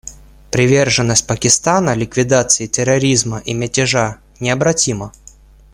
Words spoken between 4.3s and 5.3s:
необратима.